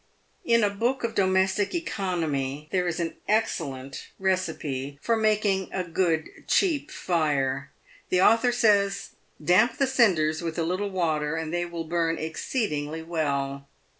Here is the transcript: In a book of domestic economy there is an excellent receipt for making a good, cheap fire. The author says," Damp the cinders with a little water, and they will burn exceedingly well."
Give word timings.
In 0.43 0.63
a 0.63 0.71
book 0.71 1.03
of 1.03 1.13
domestic 1.13 1.75
economy 1.75 2.67
there 2.71 2.87
is 2.87 2.99
an 2.99 3.17
excellent 3.27 4.07
receipt 4.17 4.97
for 4.99 5.15
making 5.15 5.69
a 5.71 5.83
good, 5.83 6.27
cheap 6.47 6.89
fire. 6.89 7.69
The 8.09 8.19
author 8.23 8.51
says," 8.51 9.09
Damp 9.51 9.77
the 9.77 9.85
cinders 9.85 10.41
with 10.41 10.57
a 10.57 10.63
little 10.63 10.89
water, 10.89 11.35
and 11.35 11.53
they 11.53 11.65
will 11.65 11.83
burn 11.83 12.17
exceedingly 12.17 13.03
well." 13.03 13.67